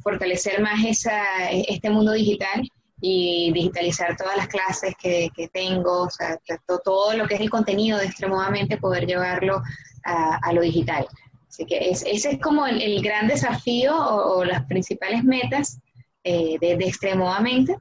[0.00, 2.62] fortalecer más esa, este mundo digital
[3.00, 6.38] y digitalizar todas las clases que, tengo, o sea,
[6.84, 9.60] todo, lo que es el contenido de Extremodamente, poder llevarlo
[10.04, 11.06] a, lo digital.
[11.48, 15.80] Así que ese es como el, gran desafío o, las principales metas
[16.24, 17.76] eh, de, de Extremodamente.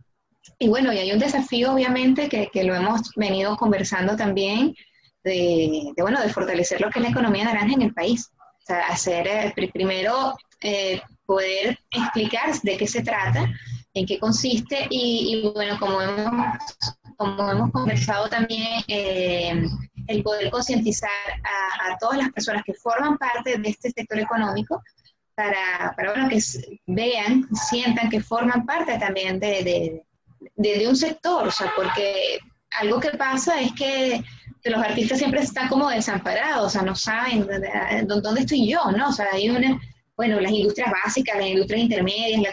[0.59, 4.73] Y bueno, y hay un desafío obviamente que, que lo hemos venido conversando también,
[5.23, 8.29] de, bueno, de fortalecer lo que es la economía naranja en el país.
[8.33, 13.49] O sea, hacer, eh, primero, eh, poder explicar de qué se trata,
[13.93, 16.55] en qué consiste y, bueno, como hemos,
[17.17, 19.63] como hemos conversado también, eh,
[20.07, 21.09] el poder concientizar
[21.43, 24.81] a, todas las personas que forman parte de este sector económico
[25.35, 26.39] para, para bueno, que
[26.87, 30.03] vean, sientan que forman parte también de,
[30.55, 32.39] de, de un sector, o sea, porque
[32.79, 34.23] algo que pasa es que
[34.63, 37.47] los artistas siempre están como desamparados, o sea, no saben
[38.05, 39.09] dónde estoy yo, ¿no?
[39.09, 39.79] O sea, hay una,
[40.15, 42.49] bueno, las industrias básicas, las industrias intermedias, la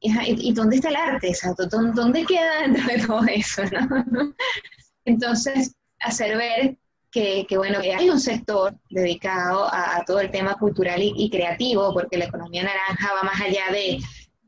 [0.00, 1.30] y, y, dónde está el arte?
[1.30, 1.54] O sea,
[1.94, 4.34] ¿dónde queda dentro de todo eso, no?
[5.06, 6.76] Entonces, hacer ver
[7.14, 12.18] que, bueno, que hay un sector dedicado a, todo el tema cultural y, creativo, porque
[12.18, 13.98] la economía naranja va más allá de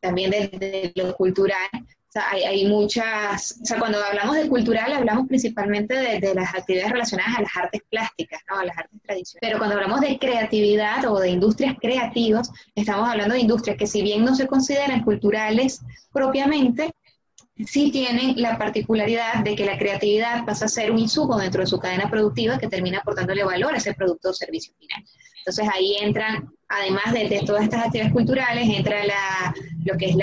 [0.01, 1.69] también de lo cultural,
[2.33, 7.43] hay, muchas, o sea, cuando hablamos de cultural hablamos principalmente de, las actividades relacionadas a
[7.43, 8.59] las artes plásticas, ¿no?
[8.59, 9.39] a las artes tradicionales.
[9.41, 14.03] Pero cuando hablamos de creatividad o de industrias creativas, estamos hablando de industrias que si
[14.03, 16.95] bien no se consideran culturales propiamente,
[17.65, 21.67] sí tienen la particularidad de que la creatividad pasa a ser un insumo dentro de
[21.67, 25.03] su cadena productiva que termina aportándole valor a ese producto o servicio final.
[25.39, 30.17] Entonces ahí entran, además de, todas estas actividades culturales, entra la, lo que es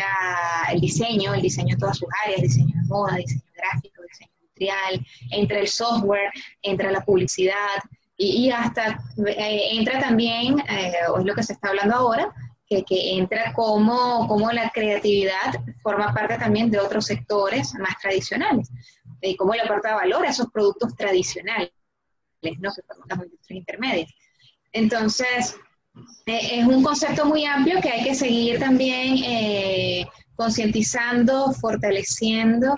[0.71, 5.05] el diseño, el diseño de todas sus áreas, diseño de moda, diseño gráfico, diseño industrial,
[5.31, 6.29] entra el software,
[6.61, 7.79] entra la publicidad
[8.17, 12.33] y, hasta eh, entra también, eh, o es lo que se está hablando ahora,
[12.81, 18.69] que, entra como, como la creatividad forma parte también de otros sectores más tradicionales
[19.21, 21.71] y cómo le aporta valor a esos productos tradicionales,
[22.41, 22.73] ¿no?
[22.73, 24.11] que forman las industrias intermedias.
[24.73, 25.55] Entonces,
[26.25, 32.75] eh, es un concepto muy amplio que hay que seguir también eh, concientizando, fortaleciendo,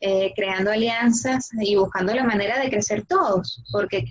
[0.00, 4.04] eh, creando alianzas y buscando la manera de crecer todos, porque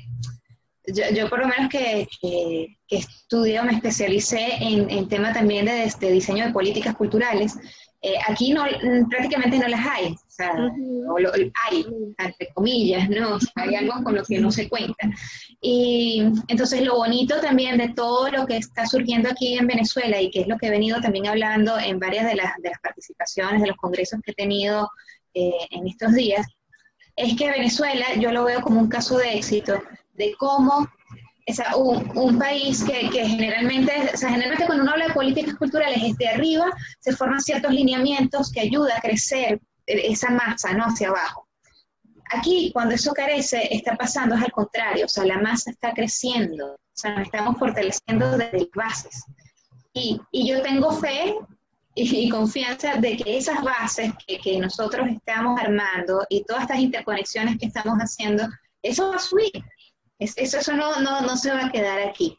[0.87, 5.91] yo, por lo menos que, que, que estudio, me especialicé en, en tema también de,
[5.99, 7.57] de, diseño de políticas culturales
[8.03, 8.63] Eh, aquí no,
[9.09, 10.53] prácticamente no las hay, o sea,
[11.65, 11.85] hay,
[12.19, 13.39] entre comillas, ¿no?
[13.55, 15.09] hay algo con lo que no se cuenta.
[15.61, 20.29] Y entonces lo bonito también de todo lo que está surgiendo aquí en Venezuela y
[20.29, 23.61] que es lo que he venido también hablando en varias de las, de las participaciones
[23.61, 24.87] de los congresos que he tenido
[25.33, 26.45] eh, en estos días,
[27.15, 29.81] es que Venezuela yo lo veo como un caso de éxito
[30.17, 30.87] de cómo
[32.15, 36.65] un, país que, generalmente, o sea, generalmente cuando uno habla de políticas culturales desde arriba
[36.99, 40.85] se forman ciertos lineamientos que ayudan a crecer esa masa, ¿no?
[40.85, 41.47] Hacia abajo.
[42.33, 46.73] Aquí, cuando eso carece, está pasando es al contrario, o sea, la masa está creciendo,
[46.73, 49.23] o sea, nos estamos fortaleciendo desde bases.
[49.93, 51.35] Y, y yo tengo fe
[51.95, 57.57] y, confianza de que esas bases que, que nosotros estamos armando y todas estas interconexiones
[57.57, 58.47] que estamos haciendo,
[58.83, 59.51] eso va a subir,
[60.19, 62.37] eso, eso no, no, no, se va a quedar aquí.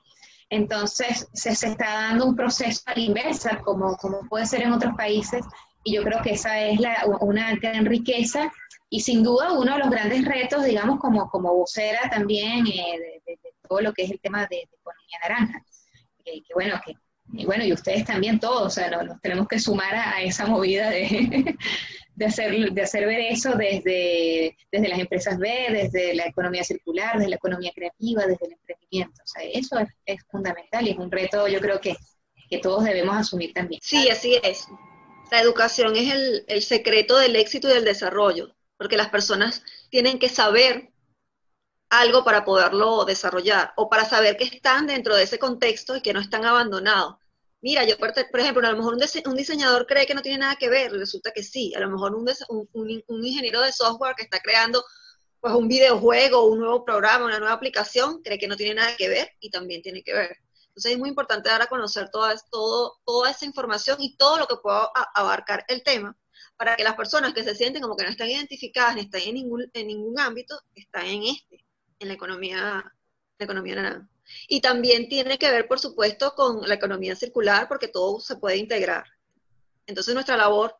[0.50, 4.72] Entonces, se, se, está dando un proceso a la inversa, como, como puede ser en
[4.72, 5.44] otros países,
[5.84, 8.50] y yo creo que esa es la, una gran riqueza
[8.90, 13.38] y sin duda uno de los grandes retos, digamos, como, como vocera también eh, de,
[13.68, 15.62] todo lo que es el tema de, economía naranja.
[16.24, 16.94] que bueno, que
[17.32, 20.88] y bueno, y ustedes también todos, o sea, nos, tenemos que sumar a, esa movida
[20.88, 21.56] de,
[22.18, 27.16] de, hacer, de hacer ver eso desde, desde las empresas B, desde la economía circular,
[27.16, 29.22] desde la economía creativa, desde el emprendimiento.
[29.22, 31.96] O sea, eso es, fundamental y es un reto, yo creo que,
[32.50, 33.80] que, todos debemos asumir también.
[33.84, 34.66] Sí, así es.
[35.30, 40.18] La educación es el, el secreto del éxito y del desarrollo, porque las personas tienen
[40.18, 40.90] que saber
[41.90, 46.12] algo para poderlo desarrollar o para saber que están dentro de ese contexto y que
[46.12, 47.14] no están abandonados.
[47.60, 50.68] Mira, yo, por ejemplo, a lo mejor un, diseñador cree que no tiene nada que
[50.68, 51.74] ver, resulta que sí.
[51.74, 52.28] A lo mejor un,
[52.72, 54.84] un, ingeniero de software que está creando
[55.40, 59.08] pues un videojuego, un nuevo programa, una nueva aplicación, cree que no tiene nada que
[59.08, 60.36] ver y también tiene que ver.
[60.68, 64.46] Entonces es muy importante dar a conocer toda, todo, toda esa información y todo lo
[64.46, 66.16] que pueda abarcar el tema
[66.56, 69.34] para que las personas que se sienten como que no están identificadas ni están en
[69.34, 71.64] ningún, en ningún ámbito, están en este
[72.00, 72.92] en la economía,
[73.38, 74.08] la economía naranja.
[74.48, 78.56] Y también tiene que ver, por supuesto, con la economía circular, porque todo se puede
[78.56, 79.04] integrar.
[79.86, 80.76] Entonces, nuestra labor,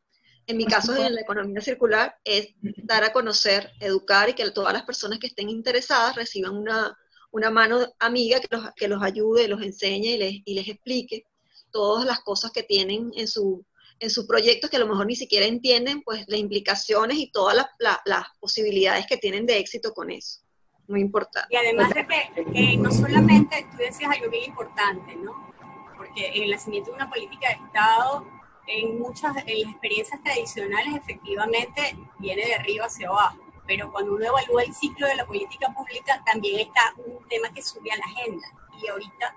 [0.47, 4.73] en mi caso, en la economía circular, es dar a conocer, educar y que todas
[4.73, 6.97] las personas que estén interesadas reciban una,
[7.31, 11.25] una mano amiga que los, que los ayude, los enseñe y les, y les explique
[11.71, 13.65] todas las cosas que tienen en su,
[13.99, 17.67] en sus proyectos que a lo mejor ni siquiera entienden, pues las implicaciones y todas
[18.05, 20.41] las posibilidades que tienen de éxito con eso
[20.89, 21.49] muy importante.
[21.51, 22.07] Y además de
[22.53, 25.53] que, no solamente, tú decías algo bien importante, ¿no?
[25.97, 28.27] Porque en el nacimiento de una política de Estado,
[28.67, 33.39] en muchas en las experiencias tradicionales, efectivamente viene de arriba hacia abajo.
[33.67, 37.63] Pero cuando uno evalúa el ciclo de la política pública, también está un tema que
[37.63, 38.47] sube a la agenda.
[38.83, 39.35] Y ahorita,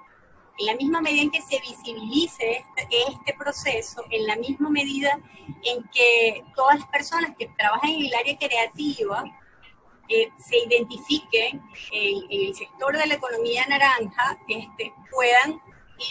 [0.57, 5.19] en la misma medida en que se visibilice este, este proceso, en la misma medida
[5.63, 9.23] en que todas las personas que trabajan en el área creativa
[10.37, 15.61] se identifiquen en, el sector de la economía naranja, este, puedan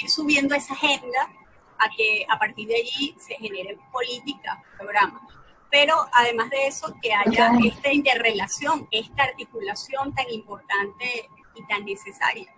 [0.02, 1.32] ir subiendo esa agenda
[1.78, 5.22] a que a partir de allí se generen políticas, programas.
[5.70, 12.52] Pero además de eso, que haya esta interrelación, esta articulación tan importante y tan necesaria.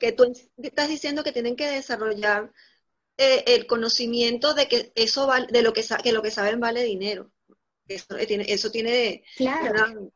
[0.00, 2.52] Que tú estás diciendo que tienen que desarrollar
[3.16, 6.82] eh, el conocimiento de que eso vale, de lo que, que lo que saben vale
[6.82, 7.30] dinero.
[7.86, 10.10] Eso tiene, eso tiene claro una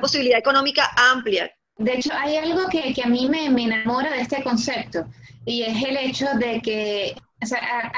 [0.00, 1.50] posibilidad económica amplia.
[1.76, 5.06] De hecho, hay algo que, que a mí me, me, enamora de este concepto
[5.44, 7.16] y es el hecho de que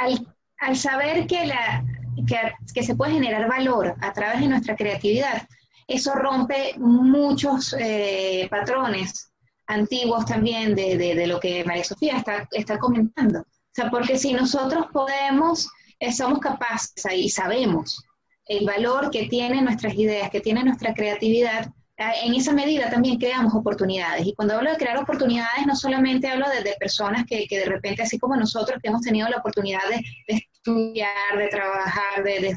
[0.01, 0.27] al,
[0.61, 1.85] al, saber que, la,
[2.27, 5.47] que, que, se puede generar valor a través de nuestra creatividad,
[5.87, 9.31] eso rompe muchos eh, patrones
[9.67, 13.41] antiguos también de, de, lo que María Sofía está, está comentando.
[13.41, 15.69] O sea, porque si nosotros podemos,
[15.99, 18.03] eh, somos capaces y sabemos
[18.47, 23.55] el valor que tienen nuestras ideas, que tiene nuestra creatividad, en esa medida también creamos
[23.55, 24.27] oportunidades.
[24.27, 28.03] Y cuando hablo de crear oportunidades, no solamente hablo de, personas que, que, de repente,
[28.03, 32.57] así como nosotros, que hemos tenido la oportunidad de, estudiar, de trabajar, de,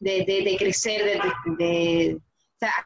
[0.00, 1.20] de crecer,
[1.58, 2.18] de...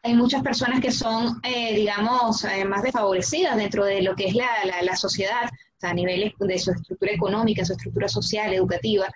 [0.04, 4.34] Hay muchas personas que son, eh, digamos, eh, más desfavorecidas dentro de lo que es
[4.34, 4.46] la,
[4.82, 5.50] la, sociedad,
[5.82, 9.06] a niveles de su estructura económica, su estructura social, educativa.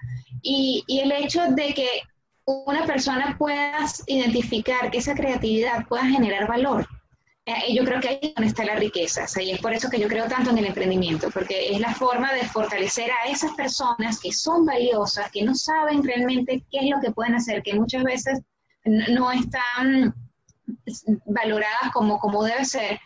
[0.43, 1.89] Y, y el hecho de que
[2.49, 6.89] una persona pueda identificar que esa creatividad pueda generar valor.
[7.45, 9.27] Eh, yo creo que ahí es donde está la riqueza.
[9.43, 12.33] y es por eso que yo creo tanto en el emprendimiento, porque es la forma
[12.33, 17.01] de fortalecer a esas personas que son valiosas, que no saben realmente qué es lo
[17.03, 18.41] que pueden hacer, que muchas veces
[18.85, 20.15] no están
[21.27, 22.99] valoradas como, como debe ser.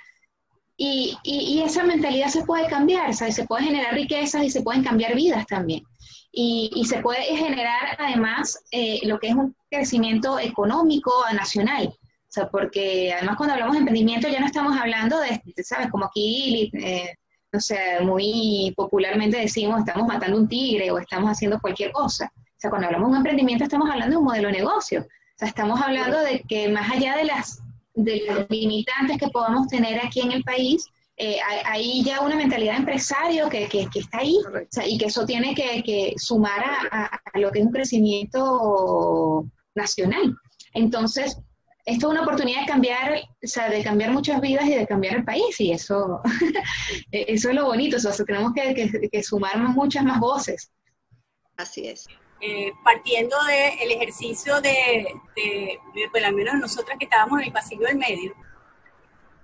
[0.77, 5.15] Y, y, esa mentalidad se puede cambiar, se puede generar riquezas y se pueden cambiar
[5.15, 5.85] vidas también.
[6.33, 11.89] Y, se puede generar además eh, lo que es un crecimiento económico nacional.
[11.89, 15.91] O sea, porque además cuando hablamos de emprendimiento ya no estamos hablando de, ¿sabes?
[15.91, 17.15] Como aquí, eh,
[17.53, 22.33] no sé, muy popularmente decimos, estamos matando un tigre o estamos haciendo cualquier cosa.
[22.35, 25.03] O sea, cuando hablamos de un emprendimiento estamos hablando de un modelo de negocio.
[25.03, 27.63] O sea, estamos hablando de que más allá de las
[27.95, 30.87] de los limitantes que podamos tener aquí en el país,
[31.17, 34.37] eh, hay, ya una mentalidad de empresario que, que, está ahí
[34.87, 40.35] y que eso tiene que, sumar a, lo que es un crecimiento nacional.
[40.75, 41.39] Entonces,
[41.85, 45.17] esto es una oportunidad de cambiar, o sea, de cambiar muchas vidas y de cambiar
[45.17, 46.23] el país y eso,
[47.13, 50.73] eso es lo bonito, o sea, tenemos que, sumar muchas más voces.
[51.57, 52.07] Así es.
[52.41, 57.53] Eh, partiendo del ejercicio de, de, de, pues, al menos nosotras que estábamos en el
[57.53, 58.35] pasillo del medio,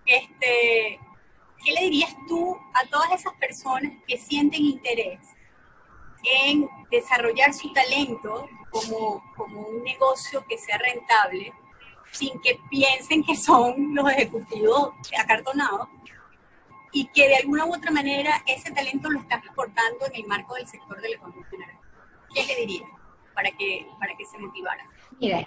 [0.07, 0.99] este,
[1.65, 5.21] ¿qué le dirías tú a todas esas personas que sienten interés
[6.25, 11.53] en desarrollar su talento como, como un negocio que sea rentable,
[12.13, 15.89] sin que piensen que son los ejecutivos acartonados
[16.93, 20.55] y que de alguna u otra manera ese talento lo están exportando en el marco
[20.55, 21.45] del sector de la economía
[22.35, 22.89] ¿Qué le dirías
[23.35, 24.87] para que, para que se motivara?
[25.19, 25.47] Mira,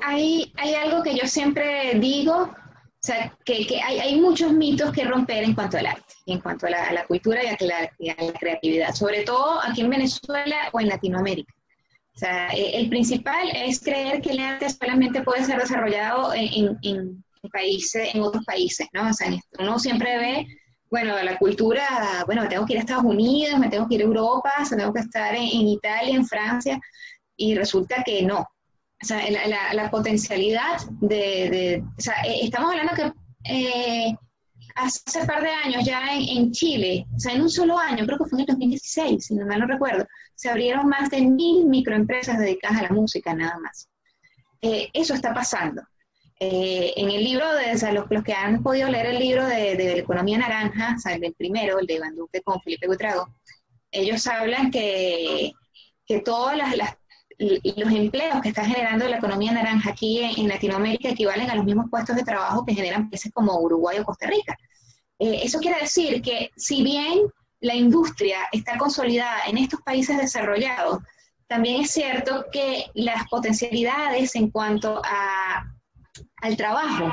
[0.00, 2.50] hay, hay algo que yo siempre digo
[3.02, 6.38] o sea, que, que hay, hay, muchos mitos que romper en cuanto al arte, en
[6.38, 10.80] cuanto a la, cultura y a la, la, creatividad, sobre todo aquí en Venezuela o
[10.80, 11.54] en Latinoamérica.
[12.14, 17.24] O sea, eh, el principal es creer que el arte solamente puede ser desarrollado en,
[17.50, 19.08] países, en otros países, ¿no?
[19.08, 20.46] O sea, uno siempre ve,
[20.90, 24.04] bueno, la cultura, bueno, tengo que ir a Estados Unidos, me tengo que ir a
[24.04, 26.78] Europa, o tengo que estar en Italia, en Francia,
[27.34, 28.46] y resulta que no,
[29.02, 33.12] o sea, la, la, potencialidad de, o sea, eh, estamos hablando que
[33.44, 34.14] eh,
[34.74, 38.18] hace un par de años ya en, Chile, o sea, en un solo año, creo
[38.18, 41.66] que fue en el 2016, si no mal no recuerdo, se abrieron más de mil
[41.66, 43.88] microempresas dedicadas a la música, nada más.
[44.60, 45.82] Eh, eso está pasando.
[46.38, 49.76] en el libro, de, o sea, los, los, que han podido leer el libro de,
[49.76, 53.28] de, la economía naranja, o sea, el primero, el de Van Duque con Felipe Buitrago,
[53.90, 55.52] ellos hablan que,
[56.06, 56.96] que todas las, las
[57.40, 61.86] los empleos que está generando la economía naranja aquí en, Latinoamérica equivalen a los mismos
[61.90, 64.56] puestos de trabajo que generan países como Uruguay o Costa Rica.
[65.18, 67.20] Eh, eso quiere decir que si bien
[67.60, 70.98] la industria está consolidada en estos países desarrollados,
[71.46, 75.64] también es cierto que las potencialidades en cuanto a,
[76.42, 77.10] al trabajo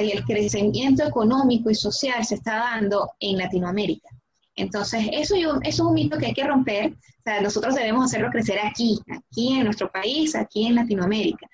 [0.00, 4.08] y el crecimiento económico y social se está dando en Latinoamérica.
[4.56, 6.92] Entonces, eso, eso es un mito que hay que romper.
[6.92, 11.48] O sea, nosotros debemos hacerlo crecer aquí, aquí en nuestro país, aquí en Latinoamérica.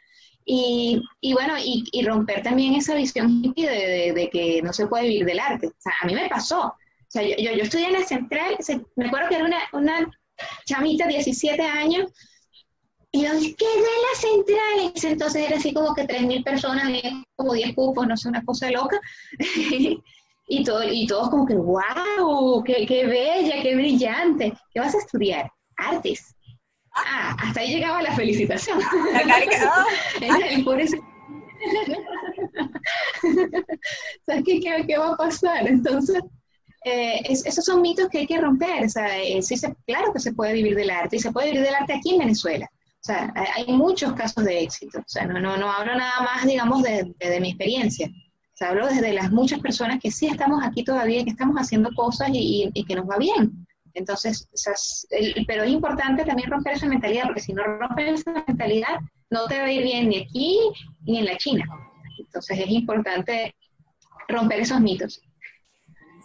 [0.44, 1.00] Y,
[1.32, 5.68] bueno, y, romper también esa visión de, de, que no se puede vivir del arte.
[5.68, 6.66] O sea, a mí me pasó.
[6.66, 6.76] O
[7.08, 8.56] sea, yo, yo, estudié en la central,
[8.96, 10.10] me acuerdo que era una, una
[10.64, 12.10] chamita, 17 años,
[13.12, 15.12] y yo dije, ¿qué es la central?
[15.12, 16.84] Entonces era así como que 3.000 personas,
[17.34, 19.00] como 10 cupos, no sé, una cosa loca.
[20.52, 24.52] Y, todo, y todos como que, wow, qué, qué bella, qué brillante.
[24.74, 25.48] ¿Qué vas a estudiar?
[25.76, 26.34] Artes.
[26.92, 28.80] Ah, hasta ahí llegaba la felicitación.
[34.26, 35.68] ¿Sabes qué, qué, va a pasar?
[35.68, 36.20] Entonces,
[36.84, 38.86] eh, esos son mitos que hay que romper.
[38.86, 41.52] O sea, eh, sí se, claro que se puede vivir del arte y se puede
[41.52, 42.68] vivir del arte aquí en Venezuela.
[42.72, 44.98] O sea, hay muchos casos de éxito.
[44.98, 48.10] O sea, no, no, no hablo nada más, digamos, de, de, de mi experiencia
[48.64, 52.70] hablo desde las muchas personas que sí estamos aquí todavía, que estamos haciendo cosas y,
[52.86, 53.66] que nos va bien.
[53.94, 54.48] Entonces,
[55.46, 59.58] pero es importante también romper esa mentalidad, porque si no rompes esa mentalidad, no te
[59.58, 60.58] va a ir bien ni aquí
[61.02, 61.64] ni en la China.
[62.18, 63.54] Entonces, es importante
[64.28, 65.22] romper esos mitos.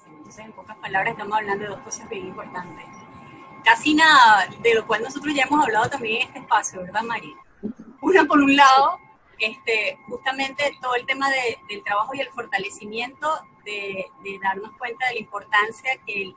[0.05, 2.85] Entonces, en pocas palabras, estamos hablando de dos cosas bien importantes.
[3.63, 7.33] Casi nada, de lo cual nosotros ya hemos hablado también en este espacio, ¿verdad, María?
[8.01, 8.99] Una, por un lado,
[9.39, 11.29] este, justamente todo el tema
[11.67, 13.27] del trabajo y el fortalecimiento
[13.65, 16.33] de, darnos cuenta de la importancia que,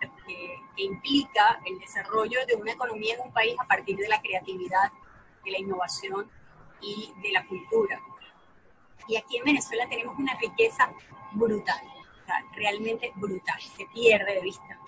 [0.77, 4.93] implica el desarrollo de una economía en un país a partir de la creatividad,
[5.45, 6.31] de la innovación
[6.81, 8.01] y de la cultura.
[9.09, 10.93] Y aquí en Venezuela tenemos una riqueza
[11.33, 11.81] brutal,
[12.55, 14.79] realmente brutal, se pierde de vista.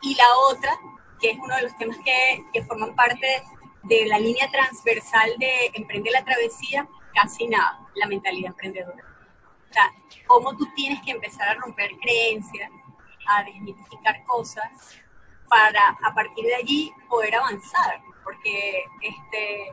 [0.00, 0.72] Y la otra,
[1.20, 3.44] que es uno de los temas que, forman parte
[3.84, 9.04] de la línea transversal de Emprende la Travesía, casi nada la mentalidad emprendedora.
[9.70, 9.92] O sea,
[10.26, 12.70] cómo tú tienes que empezar a romper creencias,
[13.26, 15.00] a desmitificar cosas
[15.48, 19.72] para a partir de allí poder avanzar, porque este,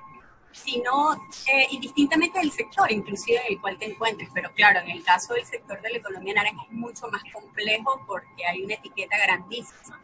[0.52, 4.90] si no, eh, indistintamente del sector, inclusive en el cual te encuentres, pero claro, en
[4.90, 8.76] el caso del sector de la economía naranja es mucho más complejo porque hay una
[8.76, 10.00] etiqueta grandísima.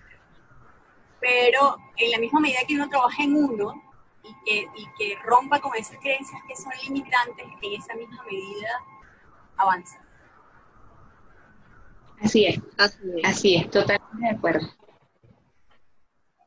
[1.19, 3.81] pero en la misma medida que uno trabaja en uno
[4.27, 8.69] y que, y que rompa con esas creencias que son limitantes, en esa misma medida
[9.57, 10.01] avanza.
[12.21, 12.59] Así es,
[13.23, 14.67] así es, totalmente de acuerdo.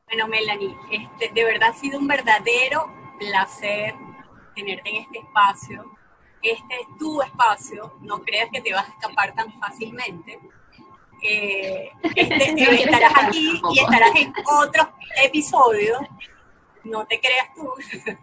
[0.07, 3.93] Bueno, Melanie, este, de verdad ha sido un verdadero placer
[4.55, 5.85] tenerte en este espacio.
[6.41, 10.39] Este es tu espacio, no creas que te vas a escapar tan fácilmente.
[11.21, 14.89] Eh, este, estarás aquí y estarás en otro
[15.23, 15.99] episodio,
[16.83, 17.73] no te creas tú,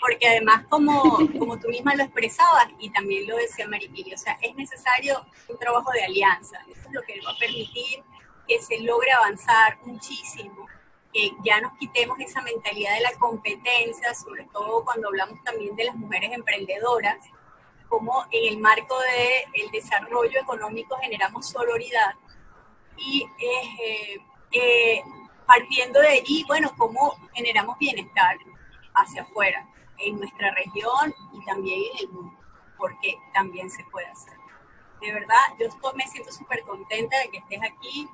[0.00, 4.38] porque además como, como tú misma lo expresabas y también lo decía Maripili, o sea,
[4.42, 8.02] es necesario un trabajo de alianza, eso es lo que va a permitir
[8.46, 10.66] que se logre avanzar muchísimo
[11.12, 15.84] que ya nos quitemos esa mentalidad de la competencia, sobre todo cuando hablamos también de
[15.84, 17.16] las mujeres emprendedoras,
[17.88, 22.14] como en el marco del el desarrollo económico generamos sororidad
[22.98, 24.20] y eh,
[24.52, 25.02] eh,
[25.48, 28.36] partiendo de allí, bueno, cómo generamos bienestar
[28.94, 29.66] hacia afuera,
[29.98, 32.38] en nuestra región y también en el mundo,
[32.76, 34.34] porque también se puede hacer.
[35.00, 38.08] De verdad, yo me siento súper contenta de que estés aquí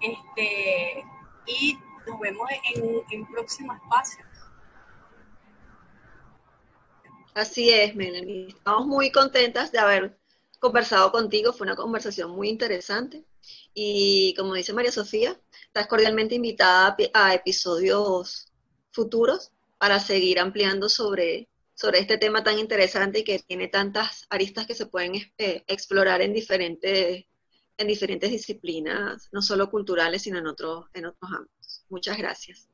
[0.00, 1.04] este,
[1.46, 4.24] y nos vemos en, en próximo espacio.
[7.34, 8.48] Así es, Melanie.
[8.48, 10.18] Estamos muy contentas de haber
[10.60, 11.52] conversado contigo.
[11.52, 13.24] Fue una conversación muy interesante.
[13.74, 18.46] Y como dice María Sofía, estás cordialmente invitada a episodios
[18.90, 24.66] futuros para seguir ampliando sobre, sobre este tema tan interesante y que tiene tantas aristas
[24.66, 27.24] que se pueden eh, explorar en diferentes,
[27.76, 31.84] en diferentes disciplinas, no solo culturales, sino en otros, en otros ámbitos.
[31.90, 32.68] Muchas gracias.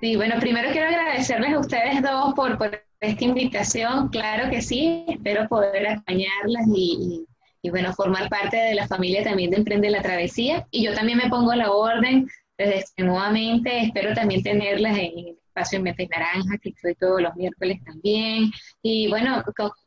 [0.00, 4.08] Sí, bueno, primero quiero agradecerles a ustedes dos por, por esta invitación.
[4.08, 7.26] Claro que sí, espero poder acompañarlas y, y,
[7.70, 10.66] bueno, formar parte de la familia también de Emprende la Travesía.
[10.70, 13.80] Y yo también me pongo a la orden desde este, nuevamente.
[13.80, 18.50] Espero también tenerlas en el espacio en Mentes Naranja, que estoy todos los miércoles también.
[18.82, 19.42] Y bueno,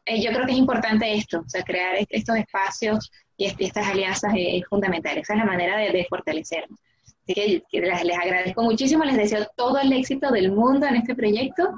[0.06, 4.34] eh, yo creo que es importante esto, o sea, crear estos espacios y estas alianzas
[4.36, 5.18] es, fundamental.
[5.18, 6.80] Esa es la manera de, de fortalecernos.
[7.24, 11.70] Así que, les, agradezco muchísimo, les deseo todo el éxito del mundo en este proyecto,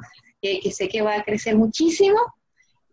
[0.41, 2.17] que sé que va a crecer muchísimo.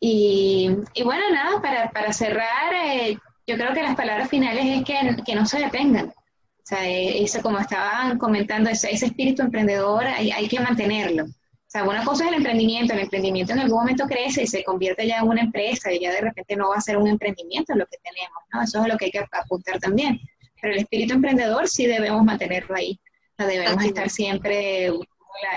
[0.00, 0.68] Y,
[1.04, 5.34] bueno, nada, para, para cerrar, eh, yo creo que las palabras finales es que, que
[5.34, 6.06] no se detengan.
[6.08, 11.24] O sea, eh, eso como estaban comentando, ese, ese espíritu emprendedor hay, hay, que mantenerlo.
[11.24, 14.62] O sea, una cosa es el emprendimiento, el emprendimiento en algún momento crece y se
[14.64, 17.74] convierte ya en una empresa y ya de repente no va a ser un emprendimiento
[17.74, 18.62] lo que tenemos, ¿no?
[18.62, 20.20] Eso es lo que hay que apuntar también.
[20.60, 22.98] Pero el espíritu emprendedor sí debemos mantenerlo ahí.
[23.38, 24.90] No debemos estar siempre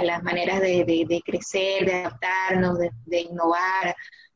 [0.01, 3.95] las maneras de, crecer, de adaptarnos, de, innovar.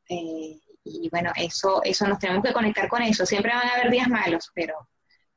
[0.09, 3.25] Eh, y bueno, eso, eso nos tenemos que conectar con eso.
[3.25, 4.87] Siempre van a haber días malos, pero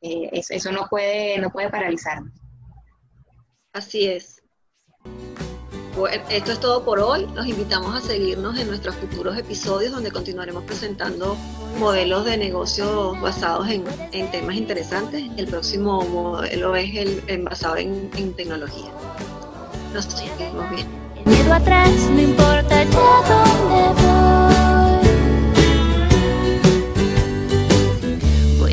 [0.01, 2.33] eh, eso, eso, no puede, no puede paralizarnos.
[3.73, 4.43] Así es.
[6.31, 7.27] esto es todo por hoy.
[7.35, 11.35] Los invitamos a seguirnos en nuestros futuros episodios donde continuaremos presentando
[11.79, 13.85] modelos de negocio basados en,
[14.31, 15.25] temas interesantes.
[15.37, 18.91] El próximo modelo es el, basado en, tecnología.
[19.95, 20.87] Nos seguimos bien.
[21.25, 24.48] miedo atrás, no importa ya dónde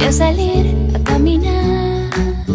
[0.07, 2.54] a salir a caminar.